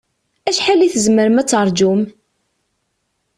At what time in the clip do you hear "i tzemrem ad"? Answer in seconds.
0.81-1.47